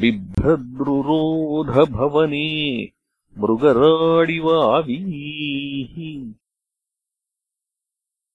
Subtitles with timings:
[0.00, 2.90] बिभ्रद्रुरोधभवने
[3.38, 6.34] मृगराडिवावीः।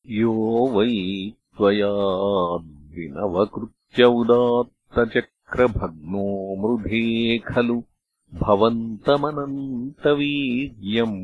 [0.09, 7.83] यो वै त्वयाद्विनवकृत्य उदात्तचक्रभग्नो मृधे खलु
[8.33, 11.19] भवन्तमनन्तवीर्यम्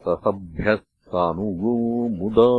[0.00, 2.50] ससभ्यः सानुगो मुदा।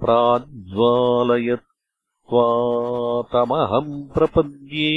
[0.00, 1.72] प्राज्वालयत्
[3.32, 4.92] तमहम् प्रपद्ये।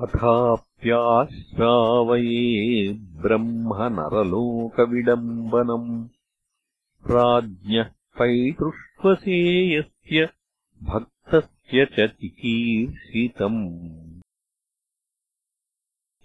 [0.00, 6.08] अथाप्याश्रावये ब्रह्म नरलोकविडम्बनम्
[7.10, 10.28] राज्ञः पैतृष्वसेयस्य
[10.82, 13.80] भक्तस्य च चिकीर्षितम्।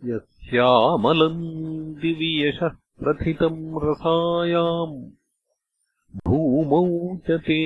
[0.04, 1.44] यस्यामलम्
[2.00, 2.72] दिवि यशः
[3.02, 4.96] प्रथितम् रसायाम्
[6.26, 6.80] भूमौ
[7.26, 7.56] च ते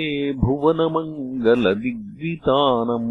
[0.43, 3.11] भुवनमङ्गलदिग्वितानम्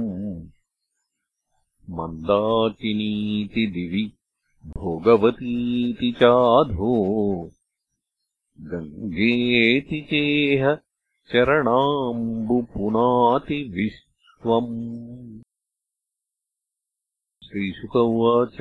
[1.98, 4.06] मन्दाकिनीति दिवि
[4.78, 6.94] भोगवतीति चाधो
[8.60, 10.64] गङ्गेति चेह
[11.32, 14.74] चरणाम्बुपुनाति विश्वम्
[17.48, 18.58] श्रीशुक उवाच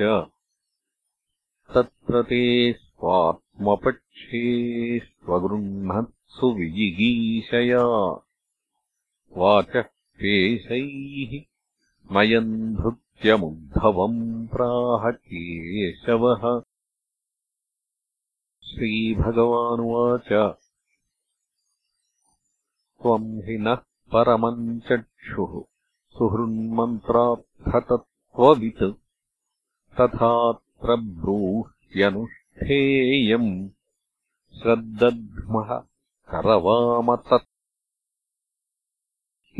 [1.75, 7.83] तत्र ते स्वात्मपक्षे स्वगृह्णत्सु विजिगीषया
[9.37, 9.83] वाचः
[10.21, 11.43] पेशैः
[12.15, 16.61] मयम् धृत्यमुद्धवम् प्राह केशवः
[18.63, 20.55] श्रीभगवानुवाच।
[23.01, 23.77] त्वम् हि नः
[24.13, 25.63] परमम् चक्षुः।
[26.17, 28.93] सुहृन्मन्त्रार्थतत्त्ववित्।
[30.01, 33.51] तथात्र ब्रूह्यनुष्ठेयम्
[34.59, 35.69] श्रद्दध्मः
[36.31, 37.47] करवामतत्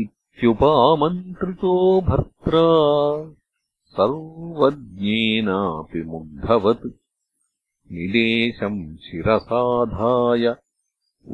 [0.02, 1.72] इत्युपामन्त्रितो
[2.08, 2.64] भर्त्रा
[3.96, 6.86] सर्वज्ञेनापि मुग्धवत्
[7.98, 10.44] निदेशम् शिरसाधाय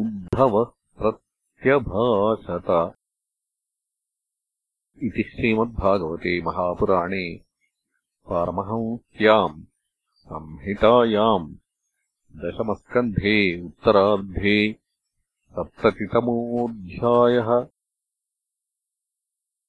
[0.02, 0.68] उद्धवः
[1.00, 2.70] प्रत्यभाषत
[5.06, 7.26] इति श्रीमद्भागवते महापुराणे
[8.26, 9.58] पारमहंस्याम्
[10.30, 11.48] संहितायाम्
[12.42, 14.58] दशमस्कन्धे उत्तरार्धे
[15.56, 17.50] सप्ततितमोऽध्यायः